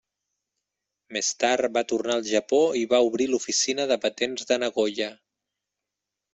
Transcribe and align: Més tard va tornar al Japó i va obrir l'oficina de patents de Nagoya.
Més 1.17 1.29
tard 1.43 1.67
va 1.75 1.83
tornar 1.91 2.15
al 2.15 2.25
Japó 2.31 2.63
i 2.81 2.83
va 2.95 3.03
obrir 3.11 3.29
l'oficina 3.35 3.89
de 3.95 4.01
patents 4.09 4.51
de 4.53 4.61
Nagoya. 4.67 5.15